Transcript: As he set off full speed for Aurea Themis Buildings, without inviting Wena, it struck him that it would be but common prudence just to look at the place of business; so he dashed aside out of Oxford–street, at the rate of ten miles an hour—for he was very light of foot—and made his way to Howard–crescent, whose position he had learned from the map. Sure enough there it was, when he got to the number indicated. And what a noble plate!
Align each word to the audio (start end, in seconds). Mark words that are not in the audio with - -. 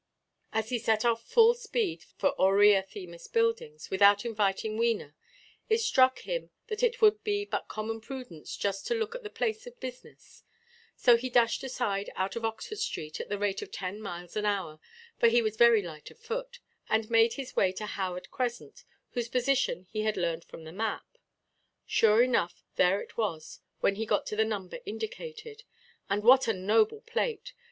As 0.51 0.69
he 0.69 0.79
set 0.79 1.05
off 1.05 1.23
full 1.27 1.53
speed 1.53 2.05
for 2.17 2.33
Aurea 2.41 2.81
Themis 2.81 3.27
Buildings, 3.27 3.91
without 3.91 4.25
inviting 4.25 4.79
Wena, 4.79 5.13
it 5.69 5.77
struck 5.77 6.21
him 6.21 6.49
that 6.69 6.81
it 6.81 7.03
would 7.03 7.23
be 7.23 7.45
but 7.45 7.67
common 7.67 8.01
prudence 8.01 8.57
just 8.57 8.87
to 8.87 8.95
look 8.95 9.13
at 9.13 9.21
the 9.21 9.29
place 9.29 9.67
of 9.67 9.79
business; 9.79 10.43
so 10.95 11.17
he 11.17 11.29
dashed 11.29 11.63
aside 11.63 12.09
out 12.15 12.35
of 12.35 12.43
Oxford–street, 12.43 13.19
at 13.21 13.29
the 13.29 13.37
rate 13.37 13.61
of 13.61 13.69
ten 13.71 14.01
miles 14.01 14.35
an 14.35 14.43
hour—for 14.43 15.27
he 15.27 15.39
was 15.43 15.55
very 15.55 15.83
light 15.83 16.09
of 16.09 16.17
foot—and 16.17 17.11
made 17.11 17.33
his 17.33 17.55
way 17.55 17.71
to 17.73 17.85
Howard–crescent, 17.85 18.83
whose 19.11 19.29
position 19.29 19.85
he 19.91 20.01
had 20.01 20.17
learned 20.17 20.45
from 20.45 20.63
the 20.63 20.71
map. 20.73 21.05
Sure 21.85 22.23
enough 22.23 22.63
there 22.75 23.01
it 23.01 23.17
was, 23.17 23.59
when 23.81 23.97
he 23.97 24.07
got 24.07 24.25
to 24.25 24.35
the 24.35 24.45
number 24.45 24.79
indicated. 24.83 25.61
And 26.09 26.23
what 26.23 26.47
a 26.47 26.53
noble 26.53 27.01
plate! 27.01 27.53